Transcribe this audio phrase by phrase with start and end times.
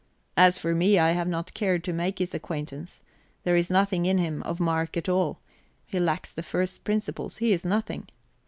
[0.35, 3.03] "As for me, I have not cared to make his acquaintance,
[3.43, 5.37] there is nothing in him of mark at all;
[5.85, 8.07] he lacks the first principles; he is nothing."